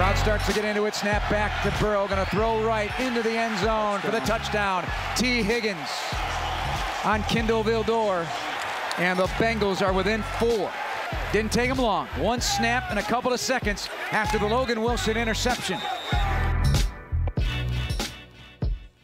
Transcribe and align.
Crowd 0.00 0.16
starts 0.16 0.46
to 0.46 0.54
get 0.54 0.64
into 0.64 0.86
it. 0.86 0.94
Snap 0.94 1.28
back 1.28 1.62
to 1.62 1.70
Burrow. 1.78 2.08
Going 2.08 2.24
to 2.24 2.30
throw 2.30 2.64
right 2.64 2.90
into 3.00 3.20
the 3.20 3.32
end 3.32 3.58
zone 3.58 4.00
for 4.00 4.10
the 4.10 4.20
touchdown. 4.20 4.82
Tee 5.14 5.42
Higgins 5.42 5.90
on 7.04 7.22
Kindle 7.24 7.62
Vildor. 7.62 8.26
And 8.96 9.18
the 9.18 9.26
Bengals 9.36 9.86
are 9.86 9.92
within 9.92 10.22
four. 10.38 10.72
Didn't 11.34 11.52
take 11.52 11.68
them 11.68 11.76
long. 11.76 12.06
One 12.16 12.40
snap 12.40 12.84
and 12.88 12.98
a 12.98 13.02
couple 13.02 13.30
of 13.34 13.40
seconds 13.40 13.90
after 14.10 14.38
the 14.38 14.46
Logan 14.46 14.80
Wilson 14.80 15.18
interception. 15.18 15.78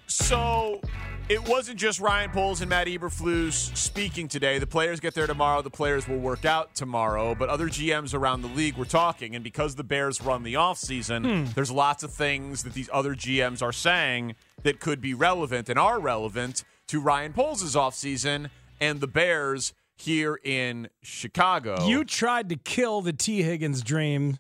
So 0.07 0.81
it 1.29 1.49
wasn't 1.49 1.79
just 1.79 1.99
Ryan 1.99 2.31
Poles 2.31 2.61
and 2.61 2.71
Matt 2.71 2.87
Eberflus 2.87 3.77
speaking 3.77 4.29
today. 4.29 4.59
The 4.59 4.67
players 4.67 5.01
get 5.01 5.15
there 5.15 5.27
tomorrow. 5.27 5.61
The 5.61 5.71
players 5.71 6.07
will 6.07 6.19
work 6.19 6.45
out 6.45 6.75
tomorrow. 6.77 7.35
But 7.35 7.49
other 7.49 7.67
GMs 7.67 8.15
around 8.15 8.43
the 8.43 8.49
league 8.49 8.77
were 8.77 8.85
talking. 8.85 9.35
And 9.35 9.43
because 9.43 9.75
the 9.75 9.83
Bears 9.83 10.23
run 10.23 10.45
the 10.45 10.55
offseason, 10.55 11.53
there's 11.55 11.71
lots 11.71 12.05
of 12.05 12.13
things 12.13 12.63
that 12.63 12.75
these 12.75 12.89
other 12.93 13.15
GMs 13.15 13.61
are 13.61 13.73
saying 13.73 14.37
that 14.63 14.79
could 14.79 15.01
be 15.01 15.15
relevant 15.15 15.69
and 15.69 15.79
are 15.79 15.99
relevant 15.99 16.63
to 16.89 17.01
Ryan 17.01 17.33
Poles' 17.33 17.75
offseason 17.75 18.51
and 18.81 19.01
the 19.01 19.09
Bears 19.09 19.73
here 19.97 20.39
in 20.45 20.89
Chicago. 21.03 21.87
You 21.87 22.05
tried 22.05 22.51
to 22.51 22.57
kill 22.57 23.01
the 23.01 23.13
Tee 23.13 23.43
Higgins 23.43 23.83
dream 23.83 24.39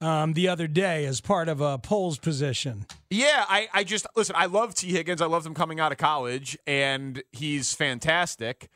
um, 0.00 0.32
the 0.32 0.48
other 0.48 0.66
day 0.66 1.04
as 1.04 1.20
part 1.20 1.48
of 1.48 1.60
a 1.60 1.78
Poles 1.78 2.18
position. 2.18 2.86
Yeah, 3.10 3.44
I, 3.48 3.68
I 3.72 3.84
just 3.84 4.06
listen. 4.16 4.34
I 4.36 4.46
love 4.46 4.74
Tee 4.74 4.90
Higgins. 4.90 5.20
I 5.22 5.26
loved 5.26 5.46
him 5.46 5.54
coming 5.54 5.80
out 5.80 5.92
of 5.92 5.98
college, 5.98 6.58
and 6.66 7.22
he's 7.32 7.72
fantastic. 7.74 8.68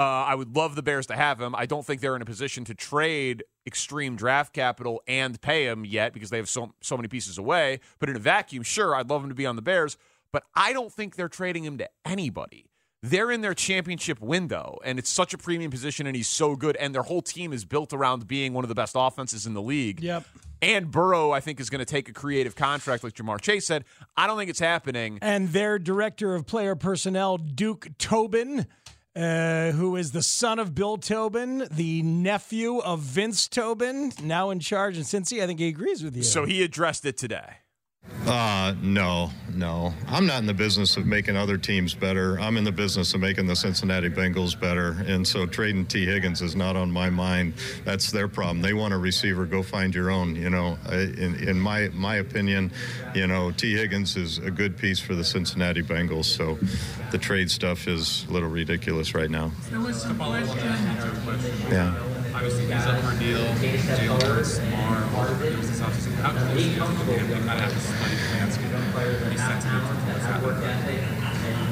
Uh, 0.00 0.02
I 0.02 0.34
would 0.34 0.56
love 0.56 0.74
the 0.74 0.82
Bears 0.82 1.06
to 1.06 1.14
have 1.14 1.40
him. 1.40 1.54
I 1.54 1.66
don't 1.66 1.86
think 1.86 2.00
they're 2.00 2.16
in 2.16 2.22
a 2.22 2.26
position 2.26 2.64
to 2.64 2.74
trade 2.74 3.44
extreme 3.66 4.16
draft 4.16 4.52
capital 4.52 5.02
and 5.06 5.40
pay 5.40 5.66
him 5.66 5.84
yet 5.84 6.12
because 6.12 6.30
they 6.30 6.36
have 6.38 6.48
so 6.48 6.74
so 6.80 6.96
many 6.96 7.08
pieces 7.08 7.38
away. 7.38 7.80
But 8.00 8.08
in 8.08 8.16
a 8.16 8.20
vacuum, 8.20 8.62
sure, 8.62 8.94
I'd 8.94 9.08
love 9.08 9.22
him 9.22 9.28
to 9.28 9.34
be 9.34 9.46
on 9.46 9.56
the 9.56 9.62
Bears. 9.62 9.96
But 10.32 10.44
I 10.54 10.72
don't 10.72 10.92
think 10.92 11.14
they're 11.14 11.28
trading 11.28 11.62
him 11.62 11.78
to 11.78 11.88
anybody. 12.04 12.66
They're 13.02 13.30
in 13.30 13.42
their 13.42 13.54
championship 13.54 14.20
window, 14.20 14.78
and 14.82 14.98
it's 14.98 15.10
such 15.10 15.34
a 15.34 15.38
premium 15.38 15.70
position, 15.70 16.06
and 16.06 16.16
he's 16.16 16.26
so 16.26 16.56
good. 16.56 16.74
And 16.76 16.94
their 16.94 17.02
whole 17.02 17.20
team 17.20 17.52
is 17.52 17.64
built 17.64 17.92
around 17.92 18.26
being 18.26 18.54
one 18.54 18.64
of 18.64 18.68
the 18.68 18.74
best 18.74 18.94
offenses 18.98 19.46
in 19.46 19.52
the 19.52 19.62
league. 19.62 20.00
Yep. 20.00 20.24
And 20.64 20.90
Burrow, 20.90 21.30
I 21.30 21.40
think, 21.40 21.60
is 21.60 21.68
going 21.68 21.80
to 21.80 21.84
take 21.84 22.08
a 22.08 22.12
creative 22.12 22.56
contract, 22.56 23.04
like 23.04 23.12
Ja'Marr 23.12 23.40
Chase 23.40 23.66
said. 23.66 23.84
I 24.16 24.26
don't 24.26 24.38
think 24.38 24.48
it's 24.48 24.60
happening. 24.60 25.18
And 25.20 25.50
their 25.50 25.78
director 25.78 26.34
of 26.34 26.46
player 26.46 26.74
personnel, 26.74 27.36
Duke 27.36 27.88
Tobin, 27.98 28.66
uh, 29.14 29.72
who 29.72 29.96
is 29.96 30.12
the 30.12 30.22
son 30.22 30.58
of 30.58 30.74
Bill 30.74 30.96
Tobin, 30.96 31.68
the 31.70 32.02
nephew 32.02 32.78
of 32.78 33.00
Vince 33.00 33.46
Tobin, 33.46 34.12
now 34.22 34.50
in 34.50 34.58
charge 34.58 34.96
in 34.96 35.02
Cincy. 35.02 35.42
I 35.42 35.46
think 35.46 35.60
he 35.60 35.68
agrees 35.68 36.02
with 36.02 36.16
you. 36.16 36.22
So 36.22 36.46
he 36.46 36.62
addressed 36.62 37.04
it 37.04 37.16
today. 37.18 37.58
Uh, 38.26 38.74
no, 38.80 39.30
no. 39.52 39.92
I'm 40.08 40.26
not 40.26 40.38
in 40.38 40.46
the 40.46 40.54
business 40.54 40.96
of 40.96 41.04
making 41.04 41.36
other 41.36 41.58
teams 41.58 41.94
better. 41.94 42.40
I'm 42.40 42.56
in 42.56 42.64
the 42.64 42.72
business 42.72 43.12
of 43.12 43.20
making 43.20 43.46
the 43.46 43.56
Cincinnati 43.56 44.08
Bengals 44.08 44.58
better. 44.58 44.96
And 45.06 45.28
so 45.28 45.44
trading 45.46 45.84
Tee 45.84 46.06
Higgins 46.06 46.40
is 46.40 46.56
not 46.56 46.74
on 46.74 46.90
my 46.90 47.10
mind. 47.10 47.52
That's 47.84 48.10
their 48.10 48.26
problem. 48.26 48.62
They 48.62 48.72
want 48.72 48.94
a 48.94 48.98
receiver. 48.98 49.44
Go 49.44 49.62
find 49.62 49.94
your 49.94 50.10
own. 50.10 50.36
You 50.36 50.48
know, 50.48 50.78
in, 50.90 51.36
in 51.46 51.60
my 51.60 51.90
my 51.92 52.16
opinion, 52.16 52.72
you 53.14 53.26
know, 53.26 53.50
Tee 53.50 53.74
Higgins 53.74 54.16
is 54.16 54.38
a 54.38 54.50
good 54.50 54.78
piece 54.78 55.00
for 55.00 55.14
the 55.14 55.24
Cincinnati 55.24 55.82
Bengals. 55.82 56.24
So 56.24 56.58
the 57.10 57.18
trade 57.18 57.50
stuff 57.50 57.86
is 57.86 58.24
a 58.28 58.32
little 58.32 58.48
ridiculous 58.48 59.14
right 59.14 59.30
now. 59.30 59.52
There 59.68 59.80
was. 62.34 62.42
Obviously, 62.42 62.74
he's 62.74 62.86
up 62.86 63.00
for 63.00 63.14
a 63.14 63.18
deal. 63.18 63.38
Jalen 63.38 64.22
Hurts, 64.22 64.58
Lamar, 64.58 65.34
the 65.34 65.50
deals 65.50 65.68
this 65.68 65.80
offseason. 65.80 66.14
How 66.16 66.32
close 66.32 66.54
do 66.54 66.62
you 66.62 66.74
think 66.74 67.46
kind 67.46 67.58
of 67.58 67.60
have 67.60 67.72
to 67.72 67.80
study 67.80 68.14
the 68.14 68.28
landscape? 68.34 68.70
Be 69.30 69.36
sensitive 69.36 69.82
to 69.82 69.94
what's 70.12 70.62
happening. 70.62 71.23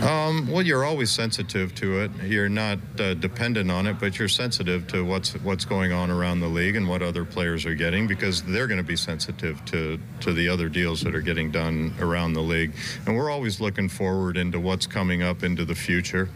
Um, 0.02 0.50
well, 0.50 0.62
you're 0.62 0.84
always 0.84 1.12
sensitive 1.12 1.74
to 1.76 2.00
it. 2.00 2.10
You're 2.24 2.48
not 2.48 2.78
uh, 2.98 3.14
dependent 3.14 3.70
on 3.70 3.86
it, 3.86 4.00
but 4.00 4.18
you're 4.18 4.26
sensitive 4.26 4.88
to 4.88 5.04
what's 5.04 5.34
what's 5.44 5.64
going 5.64 5.92
on 5.92 6.10
around 6.10 6.40
the 6.40 6.48
league 6.48 6.74
and 6.74 6.88
what 6.88 7.02
other 7.02 7.24
players 7.24 7.64
are 7.66 7.74
getting 7.76 8.08
because 8.08 8.42
they're 8.42 8.66
going 8.66 8.80
to 8.80 8.84
be 8.84 8.96
sensitive 8.96 9.64
to 9.66 10.00
to 10.20 10.32
the 10.32 10.48
other 10.48 10.68
deals 10.68 11.02
that 11.02 11.14
are 11.14 11.20
getting 11.20 11.52
done 11.52 11.94
around 12.00 12.32
the 12.32 12.40
league. 12.40 12.72
And 13.06 13.16
we're 13.16 13.30
always 13.30 13.60
looking 13.60 13.88
forward 13.88 14.36
into 14.36 14.58
what's 14.58 14.88
coming 14.88 15.22
up 15.22 15.44
into 15.44 15.64
the 15.64 15.76
future. 15.76 16.28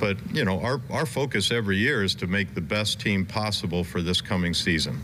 But 0.00 0.16
you 0.32 0.44
know, 0.44 0.60
our 0.60 0.80
our 0.90 1.06
focus 1.06 1.52
every 1.52 1.76
year 1.76 2.02
is 2.02 2.16
to 2.16 2.26
make 2.26 2.54
the 2.54 2.60
best 2.60 3.00
team 3.00 3.24
possible 3.24 3.84
for 3.84 4.02
this 4.02 4.20
coming 4.20 4.52
season. 4.52 5.00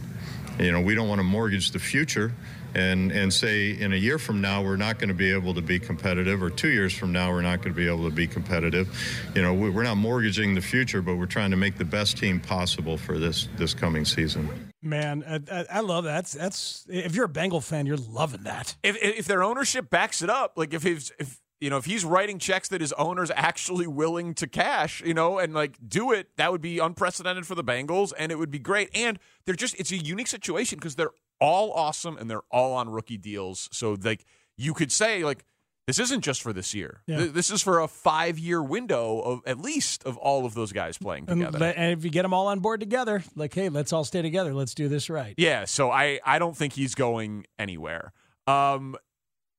You 0.58 0.72
know, 0.72 0.80
we 0.80 0.96
don't 0.96 1.08
want 1.08 1.20
to 1.20 1.24
mortgage 1.24 1.70
the 1.70 1.78
future 1.78 2.32
and, 2.74 3.10
and 3.12 3.32
say 3.32 3.70
in 3.70 3.92
a 3.92 3.96
year 3.96 4.18
from 4.18 4.40
now 4.40 4.62
we're 4.62 4.76
not 4.76 4.98
going 4.98 5.08
to 5.08 5.14
be 5.14 5.32
able 5.32 5.54
to 5.54 5.62
be 5.62 5.78
competitive, 5.78 6.42
or 6.42 6.50
two 6.50 6.68
years 6.70 6.92
from 6.96 7.12
now 7.12 7.30
we're 7.32 7.42
not 7.42 7.62
going 7.62 7.74
to 7.74 7.76
be 7.76 7.86
able 7.88 8.08
to 8.08 8.14
be 8.14 8.26
competitive. 8.26 8.88
You 9.34 9.42
know, 9.42 9.54
we- 9.54 9.70
we're 9.70 9.82
not 9.84 9.96
mortgaging 9.96 10.54
the 10.54 10.60
future, 10.60 11.02
but 11.02 11.16
we're 11.16 11.26
trying 11.26 11.50
to 11.50 11.56
make 11.56 11.76
the 11.78 11.84
best 11.84 12.16
team 12.18 12.40
possible 12.40 12.96
for 12.96 13.18
this 13.18 13.48
this 13.56 13.74
coming 13.74 14.04
season. 14.04 14.48
Man, 14.82 15.24
I, 15.26 15.40
I, 15.60 15.64
I 15.74 15.80
love 15.80 16.04
that. 16.04 16.12
That's, 16.12 16.32
that's 16.32 16.86
if 16.88 17.14
you're 17.14 17.24
a 17.24 17.28
Bengal 17.28 17.60
fan, 17.60 17.86
you're 17.86 17.96
loving 17.96 18.44
that. 18.44 18.76
If, 18.82 18.96
if 19.02 19.26
their 19.26 19.42
ownership 19.42 19.90
backs 19.90 20.22
it 20.22 20.30
up, 20.30 20.52
like 20.56 20.72
if 20.72 20.82
he's 20.84 21.10
if 21.18 21.40
you 21.60 21.70
know 21.70 21.76
if 21.78 21.84
he's 21.86 22.04
writing 22.04 22.38
checks 22.38 22.68
that 22.68 22.80
his 22.80 22.92
owner's 22.92 23.32
actually 23.34 23.88
willing 23.88 24.34
to 24.34 24.46
cash, 24.46 25.02
you 25.04 25.14
know, 25.14 25.38
and 25.38 25.52
like 25.54 25.76
do 25.88 26.12
it, 26.12 26.28
that 26.36 26.52
would 26.52 26.60
be 26.60 26.78
unprecedented 26.78 27.46
for 27.46 27.56
the 27.56 27.64
Bengals, 27.64 28.12
and 28.16 28.30
it 28.30 28.38
would 28.38 28.50
be 28.52 28.60
great. 28.60 28.88
And 28.94 29.18
they're 29.44 29.56
just 29.56 29.74
it's 29.80 29.90
a 29.90 29.96
unique 29.96 30.28
situation 30.28 30.78
because 30.78 30.94
they're 30.94 31.10
all 31.40 31.72
awesome 31.72 32.16
and 32.16 32.30
they're 32.30 32.42
all 32.50 32.74
on 32.74 32.88
rookie 32.88 33.16
deals. 33.18 33.68
So 33.72 33.96
like 34.00 34.24
you 34.56 34.74
could 34.74 34.92
say 34.92 35.24
like 35.24 35.44
this 35.86 35.98
isn't 35.98 36.20
just 36.20 36.42
for 36.42 36.52
this 36.52 36.74
year. 36.74 37.00
Yeah. 37.06 37.28
This 37.30 37.50
is 37.50 37.62
for 37.62 37.80
a 37.80 37.88
five 37.88 38.38
year 38.38 38.62
window 38.62 39.20
of 39.20 39.40
at 39.46 39.58
least 39.58 40.04
of 40.04 40.18
all 40.18 40.44
of 40.44 40.52
those 40.52 40.70
guys 40.70 40.98
playing 40.98 41.26
together. 41.26 41.64
and 41.64 41.98
if 41.98 42.04
you 42.04 42.10
get 42.10 42.22
them 42.22 42.34
all 42.34 42.48
on 42.48 42.60
board 42.60 42.80
together, 42.80 43.24
like, 43.34 43.54
hey, 43.54 43.70
let's 43.70 43.90
all 43.92 44.04
stay 44.04 44.20
together. 44.20 44.52
Let's 44.52 44.74
do 44.74 44.88
this 44.88 45.08
right. 45.08 45.34
Yeah, 45.38 45.64
so 45.64 45.90
I 45.90 46.20
I 46.26 46.38
don't 46.38 46.56
think 46.56 46.74
he's 46.74 46.94
going 46.94 47.46
anywhere. 47.58 48.12
Um 48.46 48.96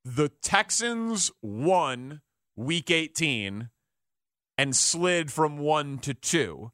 the 0.05 0.29
Texans 0.29 1.31
won 1.41 2.21
week 2.55 2.91
18 2.91 3.69
and 4.57 4.75
slid 4.75 5.31
from 5.31 5.57
1 5.57 5.99
to 5.99 6.13
2. 6.13 6.71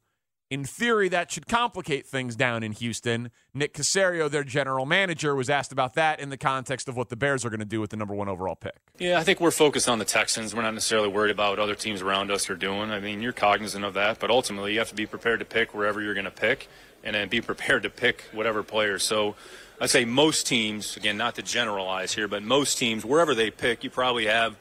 In 0.48 0.64
theory 0.64 1.08
that 1.08 1.32
should 1.32 1.48
complicate 1.48 2.06
things 2.06 2.36
down 2.36 2.62
in 2.62 2.70
Houston. 2.70 3.32
Nick 3.52 3.74
Caserio, 3.74 4.30
their 4.30 4.44
general 4.44 4.86
manager, 4.86 5.34
was 5.34 5.50
asked 5.50 5.72
about 5.72 5.94
that 5.94 6.20
in 6.20 6.30
the 6.30 6.36
context 6.36 6.88
of 6.88 6.96
what 6.96 7.08
the 7.08 7.16
Bears 7.16 7.44
are 7.44 7.50
going 7.50 7.58
to 7.58 7.66
do 7.66 7.80
with 7.80 7.90
the 7.90 7.96
number 7.96 8.14
1 8.14 8.28
overall 8.28 8.54
pick. 8.54 8.76
Yeah, 8.96 9.18
I 9.18 9.24
think 9.24 9.40
we're 9.40 9.50
focused 9.50 9.88
on 9.88 9.98
the 9.98 10.04
Texans. 10.04 10.54
We're 10.54 10.62
not 10.62 10.74
necessarily 10.74 11.08
worried 11.08 11.32
about 11.32 11.50
what 11.50 11.58
other 11.58 11.74
teams 11.74 12.00
around 12.00 12.30
us 12.30 12.48
are 12.48 12.54
doing. 12.54 12.92
I 12.92 13.00
mean, 13.00 13.22
you're 13.22 13.32
cognizant 13.32 13.84
of 13.84 13.94
that, 13.94 14.20
but 14.20 14.30
ultimately 14.30 14.74
you 14.74 14.78
have 14.78 14.90
to 14.90 14.94
be 14.94 15.06
prepared 15.06 15.40
to 15.40 15.44
pick 15.44 15.74
wherever 15.74 16.00
you're 16.00 16.14
going 16.14 16.26
to 16.26 16.30
pick 16.30 16.68
and 17.02 17.16
then 17.16 17.28
be 17.28 17.40
prepared 17.40 17.82
to 17.82 17.90
pick 17.90 18.22
whatever 18.32 18.62
player. 18.62 19.00
So 19.00 19.34
I'd 19.80 19.90
say 19.90 20.04
most 20.04 20.46
teams, 20.46 20.96
again, 20.96 21.16
not 21.16 21.34
to 21.34 21.42
generalize 21.42 22.14
here, 22.14 22.28
but 22.28 22.44
most 22.44 22.78
teams, 22.78 23.04
wherever 23.04 23.34
they 23.34 23.50
pick, 23.50 23.82
you 23.82 23.90
probably 23.90 24.26
have 24.26 24.54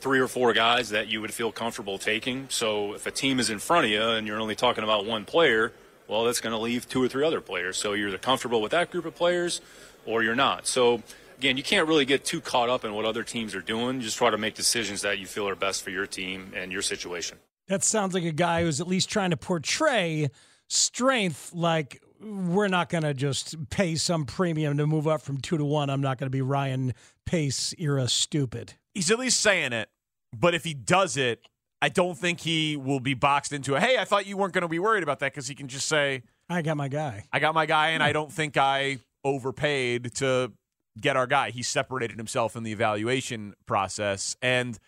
three 0.00 0.18
or 0.18 0.28
four 0.28 0.52
guys 0.52 0.90
that 0.90 1.08
you 1.08 1.20
would 1.20 1.32
feel 1.32 1.52
comfortable 1.52 1.98
taking. 1.98 2.46
So 2.48 2.94
if 2.94 3.06
a 3.06 3.10
team 3.10 3.38
is 3.38 3.50
in 3.50 3.58
front 3.58 3.86
of 3.86 3.90
you 3.90 4.02
and 4.02 4.26
you're 4.26 4.40
only 4.40 4.54
talking 4.54 4.84
about 4.84 5.04
one 5.04 5.24
player, 5.24 5.72
well, 6.08 6.24
that's 6.24 6.40
going 6.40 6.52
to 6.52 6.58
leave 6.58 6.88
two 6.88 7.02
or 7.02 7.08
three 7.08 7.24
other 7.24 7.40
players. 7.40 7.76
So 7.76 7.92
you're 7.92 8.08
either 8.08 8.18
comfortable 8.18 8.60
with 8.62 8.72
that 8.72 8.90
group 8.90 9.04
of 9.04 9.14
players 9.14 9.60
or 10.06 10.22
you're 10.22 10.34
not. 10.34 10.66
So 10.66 11.02
again, 11.38 11.56
you 11.56 11.62
can't 11.62 11.86
really 11.86 12.04
get 12.04 12.24
too 12.24 12.40
caught 12.40 12.68
up 12.68 12.84
in 12.84 12.94
what 12.94 13.04
other 13.04 13.22
teams 13.22 13.54
are 13.54 13.60
doing. 13.60 14.00
Just 14.00 14.16
try 14.16 14.30
to 14.30 14.38
make 14.38 14.54
decisions 14.54 15.02
that 15.02 15.18
you 15.18 15.26
feel 15.26 15.48
are 15.48 15.54
best 15.54 15.82
for 15.82 15.90
your 15.90 16.06
team 16.06 16.52
and 16.56 16.72
your 16.72 16.82
situation. 16.82 17.38
That 17.68 17.84
sounds 17.84 18.14
like 18.14 18.24
a 18.24 18.32
guy 18.32 18.62
who's 18.62 18.80
at 18.80 18.88
least 18.88 19.08
trying 19.08 19.30
to 19.30 19.36
portray 19.36 20.28
strength 20.66 21.52
like 21.54 22.02
we're 22.20 22.68
not 22.68 22.88
going 22.88 23.04
to 23.04 23.14
just 23.14 23.70
pay 23.70 23.94
some 23.94 24.26
premium 24.26 24.76
to 24.76 24.86
move 24.86 25.06
up 25.06 25.22
from 25.22 25.38
two 25.38 25.56
to 25.56 25.64
one. 25.64 25.88
I'm 25.88 26.00
not 26.00 26.18
going 26.18 26.26
to 26.26 26.30
be 26.30 26.42
Ryan 26.42 26.94
Pace 27.24 27.74
era 27.78 28.08
stupid. 28.08 28.74
He's 28.94 29.10
at 29.10 29.18
least 29.18 29.40
saying 29.40 29.72
it, 29.72 29.88
but 30.36 30.54
if 30.54 30.64
he 30.64 30.74
does 30.74 31.16
it, 31.16 31.46
I 31.82 31.88
don't 31.88 32.16
think 32.16 32.40
he 32.40 32.76
will 32.76 33.00
be 33.00 33.14
boxed 33.14 33.52
into 33.52 33.74
a 33.74 33.80
hey, 33.80 33.96
I 33.98 34.04
thought 34.04 34.26
you 34.26 34.36
weren't 34.36 34.52
going 34.52 34.62
to 34.62 34.68
be 34.68 34.78
worried 34.78 35.02
about 35.02 35.20
that 35.20 35.32
because 35.32 35.48
he 35.48 35.54
can 35.54 35.68
just 35.68 35.88
say, 35.88 36.22
I 36.48 36.62
got 36.62 36.76
my 36.76 36.88
guy. 36.88 37.24
I 37.32 37.38
got 37.38 37.54
my 37.54 37.66
guy, 37.66 37.90
and 37.90 38.02
I 38.02 38.12
don't 38.12 38.32
think 38.32 38.56
I 38.56 38.98
overpaid 39.24 40.14
to 40.16 40.52
get 41.00 41.16
our 41.16 41.26
guy. 41.26 41.50
He 41.50 41.62
separated 41.62 42.16
himself 42.16 42.56
in 42.56 42.64
the 42.64 42.72
evaluation 42.72 43.54
process. 43.66 44.36
And 44.42 44.78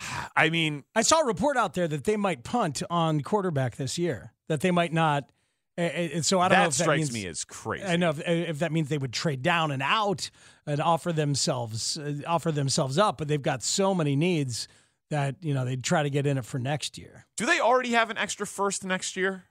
I 0.36 0.50
mean, 0.50 0.84
I 0.94 1.02
saw 1.02 1.20
a 1.20 1.26
report 1.26 1.56
out 1.56 1.74
there 1.74 1.88
that 1.88 2.04
they 2.04 2.16
might 2.16 2.44
punt 2.44 2.82
on 2.90 3.22
quarterback 3.22 3.76
this 3.76 3.98
year. 3.98 4.34
That 4.48 4.60
they 4.60 4.70
might 4.70 4.92
not. 4.92 5.30
And 5.78 6.26
so 6.26 6.40
I 6.40 6.48
don't 6.48 6.56
that 6.58 6.62
know 6.62 6.68
if 6.68 6.76
that 6.76 6.82
strikes 6.82 6.98
means, 6.98 7.12
me 7.12 7.26
as 7.28 7.44
crazy. 7.44 7.84
I 7.84 7.96
know 7.96 8.10
if, 8.10 8.20
if 8.26 8.58
that 8.58 8.72
means 8.72 8.88
they 8.88 8.98
would 8.98 9.12
trade 9.12 9.42
down 9.42 9.70
and 9.70 9.80
out 9.80 10.28
and 10.66 10.80
offer 10.80 11.12
themselves 11.12 11.96
uh, 11.96 12.14
offer 12.26 12.50
themselves 12.50 12.98
up, 12.98 13.16
but 13.16 13.28
they've 13.28 13.40
got 13.40 13.62
so 13.62 13.94
many 13.94 14.16
needs 14.16 14.66
that 15.10 15.36
you 15.40 15.54
know 15.54 15.64
they'd 15.64 15.84
try 15.84 16.02
to 16.02 16.10
get 16.10 16.26
in 16.26 16.36
it 16.36 16.44
for 16.44 16.58
next 16.58 16.98
year. 16.98 17.26
Do 17.36 17.46
they 17.46 17.60
already 17.60 17.90
have 17.92 18.10
an 18.10 18.18
extra 18.18 18.44
first 18.44 18.84
next 18.84 19.16
year 19.16 19.44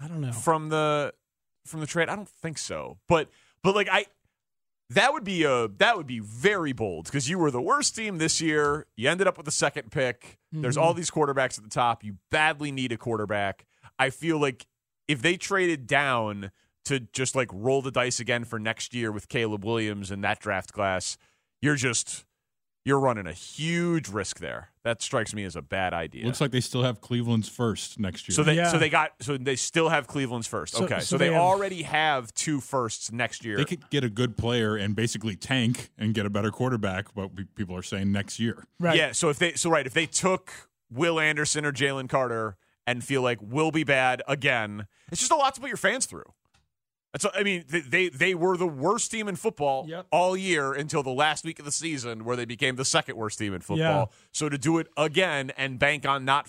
I 0.00 0.08
don't 0.08 0.22
know. 0.22 0.32
from 0.32 0.70
the 0.70 1.12
from 1.66 1.80
the 1.80 1.86
trade? 1.86 2.08
I 2.08 2.16
don't 2.16 2.28
think 2.28 2.56
so. 2.56 2.96
But 3.06 3.28
but 3.62 3.74
like 3.74 3.88
I 3.90 4.06
that 4.90 5.12
would 5.12 5.24
be 5.24 5.44
a 5.44 5.68
that 5.76 5.98
would 5.98 6.06
be 6.06 6.20
very 6.20 6.72
bold 6.72 7.04
because 7.04 7.28
you 7.28 7.38
were 7.38 7.50
the 7.50 7.60
worst 7.60 7.94
team 7.94 8.16
this 8.16 8.40
year. 8.40 8.86
You 8.96 9.10
ended 9.10 9.26
up 9.26 9.36
with 9.36 9.44
the 9.44 9.52
second 9.52 9.90
pick. 9.90 10.38
There's 10.50 10.78
all 10.78 10.94
these 10.94 11.10
quarterbacks 11.10 11.58
at 11.58 11.64
the 11.64 11.70
top. 11.70 12.02
You 12.02 12.16
badly 12.30 12.72
need 12.72 12.90
a 12.90 12.96
quarterback. 12.96 13.66
I 13.98 14.08
feel 14.08 14.40
like 14.40 14.66
if 15.08 15.22
they 15.22 15.36
traded 15.36 15.86
down 15.86 16.50
to 16.84 17.00
just 17.00 17.34
like 17.34 17.48
roll 17.52 17.82
the 17.82 17.90
dice 17.90 18.20
again 18.20 18.44
for 18.44 18.58
next 18.58 18.94
year 18.94 19.10
with 19.10 19.28
Caleb 19.28 19.64
Williams 19.64 20.10
and 20.10 20.22
that 20.24 20.40
draft 20.40 20.72
class, 20.72 21.16
you're 21.60 21.74
just 21.76 22.24
you're 22.84 23.00
running 23.00 23.26
a 23.26 23.32
huge 23.34 24.08
risk 24.08 24.38
there. 24.38 24.70
That 24.82 25.02
strikes 25.02 25.34
me 25.34 25.44
as 25.44 25.56
a 25.56 25.60
bad 25.60 25.92
idea. 25.92 26.24
Looks 26.24 26.40
like 26.40 26.52
they 26.52 26.60
still 26.60 26.84
have 26.84 27.02
Cleveland's 27.02 27.46
first 27.48 27.98
next 27.98 28.26
year. 28.26 28.34
So 28.34 28.42
they 28.42 28.54
Yeah. 28.54 28.70
so 28.70 28.78
they 28.78 28.88
got 28.88 29.12
so 29.20 29.36
they 29.36 29.56
still 29.56 29.90
have 29.90 30.06
Cleveland's 30.06 30.46
first. 30.46 30.74
So- 30.74 30.84
okay. 30.84 31.00
so 31.00 31.04
So, 31.04 31.18
they, 31.18 31.26
they 31.28 31.32
have- 31.34 31.42
already 31.42 31.82
have 31.82 32.32
two 32.32 32.60
firsts 32.60 33.12
next 33.12 33.44
year. 33.44 33.58
they 33.58 33.66
could 33.66 33.90
get 33.90 34.04
a 34.04 34.08
good 34.08 34.38
player 34.38 34.76
and 34.76 34.96
basically 34.96 35.36
tank 35.36 35.90
and 35.98 36.14
get 36.14 36.24
a 36.24 36.30
better 36.30 36.50
quarterback, 36.50 37.12
but 37.14 37.34
we- 37.34 37.44
people 37.44 37.76
are 37.76 37.82
saying 37.82 38.10
next 38.12 38.38
year. 38.40 38.64
Right. 38.80 38.96
Yeah, 38.96 39.12
so 39.12 39.28
if 39.28 39.38
they 39.38 39.52
so 39.54 39.68
right, 39.68 39.86
if 39.86 39.92
they 39.92 40.06
took 40.06 40.70
Will 40.90 41.20
Anderson 41.20 41.66
or 41.66 41.72
Jalen 41.72 42.08
Carter 42.08 42.56
and 42.88 43.04
feel 43.04 43.22
like 43.22 43.38
we'll 43.40 43.70
be 43.70 43.84
bad 43.84 44.22
again, 44.26 44.86
it's 45.12 45.20
just 45.20 45.32
a 45.32 45.36
lot 45.36 45.54
to 45.54 45.60
put 45.60 45.68
your 45.68 45.76
fans 45.76 46.06
through. 46.06 46.24
That's 47.12 47.24
I 47.34 47.42
mean 47.42 47.64
they 47.68 47.80
they, 47.80 48.08
they 48.08 48.34
were 48.34 48.56
the 48.56 48.66
worst 48.66 49.10
team 49.10 49.28
in 49.28 49.36
football 49.36 49.86
Yep. 49.88 50.06
all 50.12 50.36
year 50.36 50.72
until 50.72 51.02
the 51.02 51.10
last 51.24 51.44
week 51.44 51.58
of 51.58 51.64
the 51.64 51.72
season 51.72 52.24
where 52.24 52.36
they 52.36 52.44
became 52.44 52.76
the 52.76 52.84
second 52.84 53.16
worst 53.16 53.38
team 53.38 53.54
in 53.54 53.60
football. 53.60 54.10
Yeah. 54.10 54.16
So 54.32 54.48
to 54.48 54.58
do 54.58 54.78
it 54.78 54.88
again 54.96 55.50
and 55.56 55.78
bank 55.78 56.06
on 56.06 56.24
not 56.24 56.48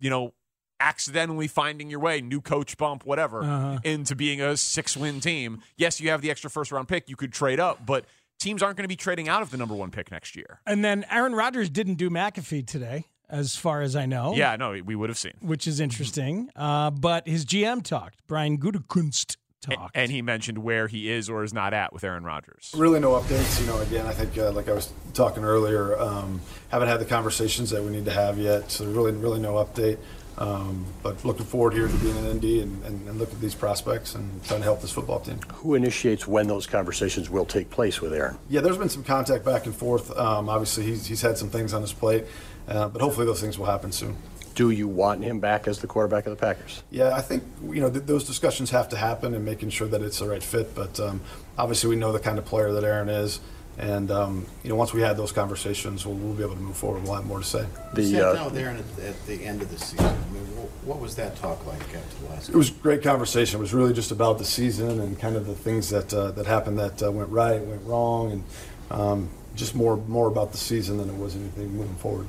you 0.00 0.10
know 0.10 0.34
accidentally 0.80 1.46
finding 1.46 1.88
your 1.88 2.00
way, 2.00 2.20
new 2.20 2.40
coach 2.40 2.76
bump, 2.76 3.04
whatever, 3.06 3.42
Uh-huh. 3.44 3.78
into 3.84 4.16
being 4.16 4.40
a 4.40 4.56
six 4.56 4.96
win 4.96 5.20
team. 5.20 5.62
Yes, 5.76 6.00
you 6.00 6.10
have 6.10 6.20
the 6.22 6.30
extra 6.30 6.50
first 6.50 6.72
round 6.72 6.88
pick. 6.88 7.08
You 7.08 7.14
could 7.16 7.32
trade 7.32 7.60
up, 7.60 7.86
but 7.86 8.04
teams 8.40 8.62
aren't 8.64 8.76
going 8.76 8.82
to 8.84 8.88
be 8.88 8.96
trading 8.96 9.28
out 9.28 9.42
of 9.42 9.50
the 9.52 9.56
number 9.56 9.76
one 9.76 9.92
pick 9.92 10.10
next 10.10 10.34
year. 10.34 10.58
And 10.66 10.84
then 10.84 11.04
Aaron 11.08 11.36
Rodgers 11.36 11.70
didn't 11.70 11.94
do 11.94 12.10
McAfee 12.10 12.66
today, 12.66 13.04
as 13.32 13.56
far 13.56 13.80
as 13.80 13.96
I 13.96 14.06
know. 14.06 14.34
Yeah, 14.34 14.54
no, 14.56 14.78
we 14.84 14.94
would 14.94 15.08
have 15.08 15.18
seen. 15.18 15.32
Which 15.40 15.66
is 15.66 15.80
interesting. 15.80 16.50
Uh, 16.54 16.90
but 16.90 17.26
his 17.26 17.44
GM 17.44 17.82
talked. 17.82 18.20
Brian 18.28 18.58
Gutekunst 18.58 19.36
talked. 19.62 19.96
And 19.96 20.10
he 20.10 20.22
mentioned 20.22 20.58
where 20.58 20.86
he 20.86 21.10
is 21.10 21.30
or 21.30 21.42
is 21.42 21.54
not 21.54 21.72
at 21.72 21.92
with 21.92 22.04
Aaron 22.04 22.24
Rodgers. 22.24 22.72
Really, 22.76 23.00
no 23.00 23.12
updates. 23.12 23.60
You 23.60 23.66
know, 23.66 23.80
again, 23.80 24.06
I 24.06 24.12
think, 24.12 24.36
uh, 24.36 24.52
like 24.52 24.68
I 24.68 24.72
was 24.72 24.92
talking 25.14 25.44
earlier, 25.44 25.98
um, 25.98 26.40
haven't 26.68 26.88
had 26.88 27.00
the 27.00 27.04
conversations 27.06 27.70
that 27.70 27.82
we 27.82 27.90
need 27.90 28.04
to 28.04 28.10
have 28.12 28.38
yet. 28.38 28.70
So, 28.70 28.84
really, 28.84 29.12
really 29.12 29.40
no 29.40 29.54
update. 29.54 29.98
Um, 30.38 30.86
but 31.02 31.24
looking 31.24 31.44
forward 31.44 31.74
here 31.74 31.88
to 31.88 31.96
being 31.98 32.16
in 32.16 32.26
Indy 32.26 32.60
and, 32.60 32.84
and, 32.84 33.08
and 33.08 33.18
look 33.18 33.30
at 33.32 33.40
these 33.40 33.54
prospects 33.54 34.14
and 34.14 34.42
trying 34.44 34.60
to 34.60 34.64
help 34.64 34.80
this 34.80 34.90
football 34.90 35.20
team. 35.20 35.38
Who 35.54 35.74
initiates 35.74 36.26
when 36.26 36.46
those 36.46 36.66
conversations 36.66 37.28
will 37.28 37.44
take 37.44 37.70
place 37.70 38.00
with 38.00 38.12
Aaron? 38.14 38.38
Yeah, 38.48 38.62
there's 38.62 38.78
been 38.78 38.88
some 38.88 39.04
contact 39.04 39.44
back 39.44 39.66
and 39.66 39.74
forth. 39.74 40.16
Um, 40.16 40.48
obviously, 40.48 40.84
he's, 40.84 41.06
he's 41.06 41.20
had 41.20 41.36
some 41.36 41.50
things 41.50 41.74
on 41.74 41.82
his 41.82 41.92
plate, 41.92 42.24
uh, 42.66 42.88
but 42.88 43.02
hopefully 43.02 43.26
those 43.26 43.40
things 43.40 43.58
will 43.58 43.66
happen 43.66 43.92
soon. 43.92 44.16
Do 44.54 44.70
you 44.70 44.86
want 44.86 45.24
him 45.24 45.40
back 45.40 45.66
as 45.66 45.78
the 45.78 45.86
quarterback 45.86 46.26
of 46.26 46.30
the 46.30 46.36
Packers? 46.36 46.82
Yeah, 46.90 47.14
I 47.14 47.22
think 47.22 47.42
you 47.62 47.80
know 47.80 47.90
th- 47.90 48.04
those 48.04 48.24
discussions 48.24 48.70
have 48.70 48.88
to 48.90 48.96
happen 48.98 49.34
and 49.34 49.44
making 49.44 49.70
sure 49.70 49.88
that 49.88 50.02
it's 50.02 50.18
the 50.18 50.28
right 50.28 50.42
fit. 50.42 50.74
But 50.74 51.00
um, 51.00 51.22
obviously, 51.56 51.88
we 51.88 51.96
know 51.96 52.12
the 52.12 52.20
kind 52.20 52.38
of 52.38 52.44
player 52.44 52.70
that 52.72 52.84
Aaron 52.84 53.08
is, 53.08 53.40
and 53.78 54.10
um, 54.10 54.46
you 54.62 54.70
know 54.70 54.76
once 54.76 54.92
we 54.92 55.00
had 55.00 55.16
those 55.16 55.32
conversations, 55.32 56.06
we'll, 56.06 56.16
we'll 56.16 56.34
be 56.34 56.42
able 56.42 56.54
to 56.54 56.60
move 56.60 56.76
forward. 56.76 57.02
We'll 57.04 57.14
have 57.14 57.26
more 57.26 57.38
to 57.38 57.44
say. 57.44 57.66
The 57.94 58.04
sat 58.04 58.22
uh, 58.22 58.34
down 58.34 58.44
with 58.46 58.56
Aaron 58.56 58.76
at, 58.76 59.04
at 59.04 59.26
the 59.26 59.44
end 59.44 59.62
of 59.62 59.70
the 59.70 59.78
season. 59.78 60.06
I 60.06 60.32
mean, 60.32 60.42
what 60.84 61.00
was 61.00 61.14
that 61.16 61.36
talk 61.36 61.64
like 61.66 61.80
after 61.80 62.24
the 62.24 62.30
last? 62.30 62.48
It 62.48 62.54
was 62.54 62.70
a 62.70 62.74
great 62.74 63.02
conversation. 63.02 63.58
It 63.58 63.62
was 63.62 63.72
really 63.72 63.92
just 63.92 64.10
about 64.10 64.38
the 64.38 64.44
season 64.44 65.00
and 65.00 65.18
kind 65.18 65.36
of 65.36 65.46
the 65.46 65.54
things 65.54 65.88
that 65.90 66.12
uh, 66.12 66.32
that 66.32 66.46
happened 66.46 66.78
that 66.78 67.02
uh, 67.02 67.10
went 67.10 67.30
right, 67.30 67.60
went 67.60 67.82
wrong, 67.84 68.32
and 68.32 68.44
um, 68.90 69.30
just 69.54 69.74
more 69.74 69.96
more 69.96 70.28
about 70.28 70.52
the 70.52 70.58
season 70.58 70.98
than 70.98 71.08
it 71.08 71.16
was 71.16 71.34
anything 71.36 71.74
moving 71.76 71.94
forward. 71.96 72.26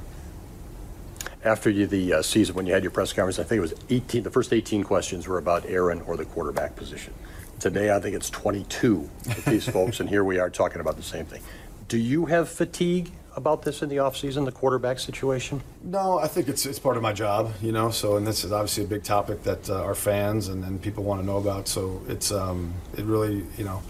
after 1.43 1.69
you, 1.69 1.87
the 1.87 2.13
uh, 2.13 2.21
season, 2.21 2.55
when 2.55 2.65
you 2.65 2.73
had 2.73 2.83
your 2.83 2.91
press 2.91 3.11
conference, 3.11 3.39
I 3.39 3.43
think 3.43 3.57
it 3.57 3.61
was 3.61 3.73
18. 3.89 4.23
The 4.23 4.31
first 4.31 4.53
18 4.53 4.83
questions 4.83 5.27
were 5.27 5.37
about 5.37 5.65
Aaron 5.65 6.01
or 6.01 6.15
the 6.15 6.25
quarterback 6.25 6.75
position. 6.75 7.13
Today, 7.63 7.95
I 7.95 8.00
think 8.01 8.13
it's 8.13 8.30
22 8.30 9.10
with 9.25 9.45
these 9.45 9.69
folks, 9.69 10.01
and 10.01 10.10
here 10.10 10.25
we 10.25 10.38
are 10.38 10.50
talking 10.50 10.81
about 10.81 10.98
the 10.98 11.01
same 11.01 11.24
thing. 11.24 11.42
Do 11.88 11.98
you 11.98 12.25
have 12.25 12.50
fatigue 12.50 13.10
about 13.38 13.62
this 13.62 13.81
in 13.81 13.88
the 13.88 13.95
offseason, 13.95 14.44
the 14.44 14.51
quarterback 14.51 15.00
situation? 15.00 15.63
No, 15.81 16.19
I 16.19 16.27
think 16.27 16.50
it's 16.50 16.65
it's 16.65 16.77
part 16.77 16.98
of 16.98 17.04
my 17.04 17.13
job, 17.13 17.54
you 17.62 17.71
know. 17.71 17.89
So, 17.89 18.18
and 18.18 18.27
this 18.27 18.44
is 18.44 18.51
obviously 18.51 18.83
a 18.83 18.88
big 18.88 19.06
topic 19.06 19.44
that 19.44 19.69
uh, 19.69 19.81
our 19.81 19.95
fans 19.95 20.50
and, 20.50 20.65
and 20.65 20.81
people 20.81 21.06
want 21.06 21.21
to 21.21 21.25
know 21.25 21.38
about. 21.38 21.69
So, 21.69 22.01
it's 22.10 22.33
um, 22.33 22.74
it 22.98 23.06
really, 23.06 23.45
you 23.57 23.63
know, 23.63 23.81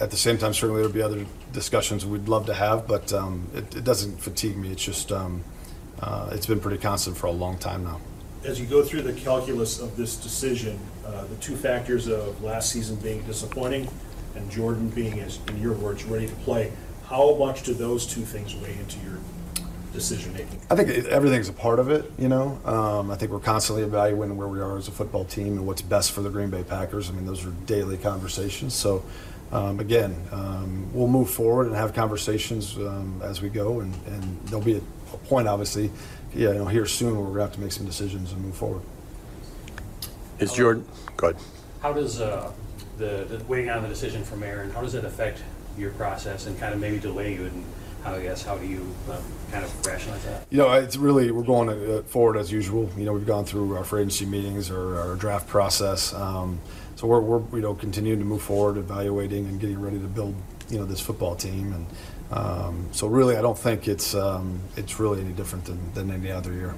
at 0.00 0.10
the 0.10 0.16
same 0.16 0.36
time, 0.36 0.52
certainly 0.52 0.82
there'll 0.82 0.92
be 0.92 1.00
other 1.00 1.24
discussions 1.52 2.04
we'd 2.04 2.28
love 2.28 2.46
to 2.46 2.54
have, 2.54 2.88
but 2.88 3.12
um, 3.12 3.46
it, 3.54 3.76
it 3.76 3.84
doesn't 3.84 4.20
fatigue 4.20 4.56
me. 4.56 4.72
It's 4.72 4.84
just 4.84 5.12
um, 5.12 5.44
uh, 6.00 6.30
it's 6.32 6.46
been 6.46 6.58
pretty 6.58 6.78
constant 6.78 7.16
for 7.16 7.28
a 7.28 7.32
long 7.32 7.58
time 7.58 7.84
now. 7.84 8.00
As 8.44 8.60
you 8.60 8.66
go 8.66 8.82
through 8.82 9.02
the 9.02 9.14
calculus 9.14 9.80
of 9.80 9.96
this 9.96 10.16
decision, 10.16 10.78
uh, 11.06 11.24
the 11.24 11.36
two 11.36 11.56
factors 11.56 12.08
of 12.08 12.42
last 12.42 12.70
season 12.70 12.96
being 12.96 13.22
disappointing 13.22 13.88
and 14.36 14.50
Jordan 14.50 14.90
being, 14.90 15.20
as 15.20 15.38
in 15.48 15.62
your 15.62 15.72
words, 15.72 16.04
ready 16.04 16.26
to 16.26 16.34
play, 16.36 16.70
how 17.06 17.36
much 17.36 17.62
do 17.62 17.72
those 17.72 18.06
two 18.06 18.20
things 18.20 18.54
weigh 18.56 18.76
into 18.78 18.98
your 19.00 19.18
decision 19.94 20.34
making? 20.34 20.60
I 20.70 20.76
think 20.76 21.06
everything's 21.06 21.48
a 21.48 21.54
part 21.54 21.78
of 21.78 21.88
it, 21.88 22.10
you 22.18 22.28
know. 22.28 22.60
Um, 22.66 23.10
I 23.10 23.16
think 23.16 23.32
we're 23.32 23.38
constantly 23.38 23.82
evaluating 23.82 24.36
where 24.36 24.48
we 24.48 24.60
are 24.60 24.76
as 24.76 24.88
a 24.88 24.92
football 24.92 25.24
team 25.24 25.56
and 25.56 25.66
what's 25.66 25.82
best 25.82 26.12
for 26.12 26.20
the 26.20 26.28
Green 26.28 26.50
Bay 26.50 26.64
Packers. 26.64 27.08
I 27.08 27.14
mean, 27.14 27.24
those 27.24 27.46
are 27.46 27.50
daily 27.64 27.96
conversations. 27.96 28.74
So, 28.74 29.02
um, 29.52 29.80
again, 29.80 30.14
um, 30.32 30.92
we'll 30.92 31.08
move 31.08 31.30
forward 31.30 31.68
and 31.68 31.76
have 31.76 31.94
conversations 31.94 32.76
um, 32.76 33.22
as 33.24 33.40
we 33.40 33.48
go, 33.48 33.80
and, 33.80 33.94
and 34.06 34.40
there'll 34.48 34.64
be 34.64 34.76
a, 34.76 34.82
a 35.14 35.16
point, 35.28 35.48
obviously, 35.48 35.90
yeah, 36.34 36.48
you 36.48 36.54
know, 36.54 36.66
here 36.66 36.86
soon 36.86 37.16
we're 37.16 37.24
going 37.24 37.34
to 37.34 37.40
have 37.42 37.52
to 37.54 37.60
make 37.60 37.72
some 37.72 37.86
decisions 37.86 38.32
and 38.32 38.42
move 38.42 38.56
forward. 38.56 38.82
Is 40.38 40.52
Jordan 40.52 40.86
good? 41.16 41.36
How 41.80 41.92
does 41.92 42.20
uh, 42.20 42.52
the, 42.98 43.24
the 43.28 43.44
waiting 43.44 43.70
on 43.70 43.82
the 43.82 43.88
decision 43.88 44.24
from 44.24 44.42
Aaron, 44.42 44.70
how 44.70 44.80
does 44.80 44.94
it 44.94 45.04
affect 45.04 45.42
your 45.78 45.90
process 45.92 46.46
and 46.46 46.58
kind 46.58 46.74
of 46.74 46.80
maybe 46.80 46.98
delay 46.98 47.34
you? 47.34 47.44
And 47.46 47.64
how, 48.02 48.14
I 48.14 48.22
guess, 48.22 48.44
how 48.44 48.58
do 48.58 48.66
you 48.66 48.94
um, 49.10 49.22
kind 49.50 49.64
of 49.64 49.86
rationalize 49.86 50.24
that? 50.26 50.46
You 50.50 50.58
know, 50.58 50.72
it's 50.72 50.96
really 50.96 51.30
we're 51.30 51.42
going 51.42 51.70
uh, 51.70 52.02
forward 52.02 52.36
as 52.36 52.52
usual. 52.52 52.90
You 52.96 53.04
know, 53.04 53.12
we've 53.12 53.26
gone 53.26 53.44
through 53.44 53.76
our 53.76 53.84
free 53.84 54.02
agency 54.02 54.26
meetings 54.26 54.70
or 54.70 54.98
our 54.98 55.14
draft 55.14 55.48
process, 55.48 56.12
um, 56.14 56.60
so 56.96 57.06
we're, 57.06 57.20
we're 57.20 57.56
you 57.56 57.62
know 57.62 57.74
continuing 57.74 58.18
to 58.18 58.24
move 58.24 58.42
forward, 58.42 58.76
evaluating 58.76 59.46
and 59.46 59.60
getting 59.60 59.80
ready 59.80 59.98
to 59.98 60.06
build 60.06 60.34
you 60.68 60.78
know 60.78 60.84
this 60.84 61.00
football 61.00 61.34
team. 61.34 61.72
And 61.72 61.86
um, 62.30 62.88
so, 62.92 63.06
really, 63.06 63.36
I 63.36 63.42
don't 63.42 63.58
think 63.58 63.88
it's 63.88 64.14
um, 64.14 64.60
it's 64.76 64.98
really 64.98 65.20
any 65.20 65.32
different 65.32 65.64
than, 65.64 65.92
than 65.92 66.10
any 66.10 66.30
other 66.30 66.52
year. 66.52 66.74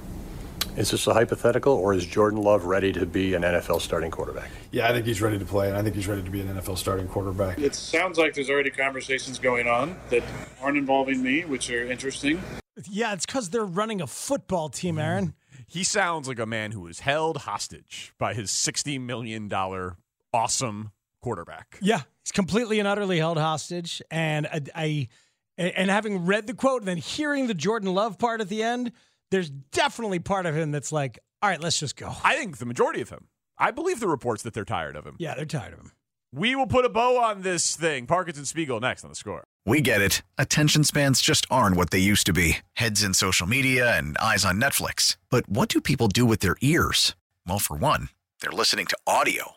Is 0.75 0.91
this 0.91 1.07
a 1.07 1.13
hypothetical, 1.13 1.73
or 1.73 1.93
is 1.95 2.05
Jordan 2.05 2.41
Love 2.43 2.65
ready 2.65 2.91
to 2.93 3.05
be 3.07 3.33
an 3.33 3.41
NFL 3.41 3.81
starting 3.81 4.11
quarterback? 4.11 4.51
Yeah, 4.71 4.87
I 4.87 4.91
think 4.91 5.07
he's 5.07 5.21
ready 5.23 5.39
to 5.39 5.45
play, 5.45 5.69
and 5.69 5.77
I 5.77 5.81
think 5.81 5.95
he's 5.95 6.07
ready 6.07 6.21
to 6.21 6.29
be 6.29 6.41
an 6.41 6.47
NFL 6.47 6.77
starting 6.77 7.07
quarterback. 7.07 7.57
It 7.57 7.73
sounds 7.73 8.19
like 8.19 8.35
there's 8.35 8.49
already 8.49 8.69
conversations 8.69 9.39
going 9.39 9.67
on 9.67 9.97
that 10.11 10.21
aren't 10.61 10.77
involving 10.77 11.23
me, 11.23 11.45
which 11.45 11.71
are 11.71 11.89
interesting. 11.89 12.39
yeah, 12.87 13.13
it's 13.13 13.25
because 13.25 13.49
they're 13.49 13.65
running 13.65 14.01
a 14.01 14.07
football 14.07 14.69
team, 14.69 14.99
Aaron. 14.99 15.33
He 15.65 15.83
sounds 15.83 16.27
like 16.27 16.37
a 16.37 16.45
man 16.45 16.73
who 16.73 16.85
is 16.85 16.99
held 16.99 17.37
hostage 17.37 18.13
by 18.19 18.35
his 18.35 18.51
$60 18.51 19.01
million 19.01 19.49
awesome 20.33 20.91
quarterback. 21.21 21.77
Yeah, 21.81 22.01
he's 22.23 22.31
completely 22.31 22.79
and 22.79 22.87
utterly 22.87 23.17
held 23.17 23.37
hostage. 23.37 24.01
And 24.11 24.47
I, 24.47 24.61
I 24.75 25.07
and 25.57 25.89
having 25.89 26.25
read 26.25 26.47
the 26.47 26.53
quote 26.53 26.81
and 26.81 26.87
then 26.87 26.97
hearing 26.97 27.47
the 27.47 27.53
Jordan 27.53 27.93
Love 27.93 28.19
part 28.19 28.41
at 28.41 28.49
the 28.49 28.63
end, 28.63 28.91
there's 29.31 29.49
definitely 29.49 30.19
part 30.19 30.45
of 30.45 30.55
him 30.55 30.71
that's 30.71 30.91
like, 30.91 31.19
all 31.41 31.49
right, 31.49 31.61
let's 31.61 31.79
just 31.79 31.95
go. 31.95 32.13
I 32.23 32.35
think 32.35 32.57
the 32.57 32.65
majority 32.65 33.01
of 33.01 33.09
him. 33.09 33.27
I 33.57 33.71
believe 33.71 33.99
the 33.99 34.07
reports 34.07 34.43
that 34.43 34.53
they're 34.53 34.65
tired 34.65 34.95
of 34.95 35.05
him. 35.05 35.15
Yeah, 35.17 35.35
they're 35.35 35.45
tired 35.45 35.73
of 35.73 35.79
him. 35.79 35.91
We 36.33 36.55
will 36.55 36.67
put 36.67 36.85
a 36.85 36.89
bow 36.89 37.17
on 37.17 37.41
this 37.41 37.75
thing. 37.75 38.05
Parkins 38.05 38.37
and 38.37 38.47
Spiegel 38.47 38.79
next 38.79 39.03
on 39.03 39.09
the 39.09 39.15
score. 39.15 39.45
We 39.65 39.81
get 39.81 40.01
it. 40.01 40.21
Attention 40.37 40.83
spans 40.83 41.21
just 41.21 41.47
aren't 41.49 41.75
what 41.75 41.89
they 41.89 41.99
used 41.99 42.25
to 42.27 42.33
be 42.33 42.57
heads 42.73 43.01
in 43.01 43.13
social 43.13 43.47
media 43.47 43.97
and 43.97 44.17
eyes 44.17 44.45
on 44.45 44.61
Netflix. 44.61 45.17
But 45.29 45.49
what 45.49 45.69
do 45.69 45.81
people 45.81 46.07
do 46.07 46.25
with 46.25 46.41
their 46.41 46.57
ears? 46.61 47.15
Well, 47.47 47.59
for 47.59 47.77
one, 47.77 48.09
they're 48.41 48.51
listening 48.51 48.85
to 48.87 48.97
audio. 49.07 49.56